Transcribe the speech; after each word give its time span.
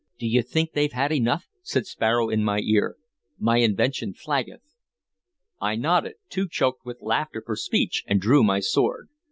"D' 0.17 0.25
ye 0.25 0.41
think 0.41 0.71
they've 0.71 0.91
had 0.93 1.11
enough?" 1.11 1.45
said 1.61 1.85
Sparrow 1.85 2.27
in 2.29 2.43
my 2.43 2.57
ear. 2.61 2.95
"My 3.37 3.57
invention 3.57 4.15
flaggeth." 4.15 4.63
I 5.59 5.75
nodded, 5.75 6.15
too 6.27 6.47
choked 6.49 6.83
with 6.83 7.03
laughter 7.03 7.43
for 7.45 7.55
speech, 7.55 8.03
and 8.07 8.19
drew 8.19 8.43
my 8.43 8.61
sword. 8.61 9.09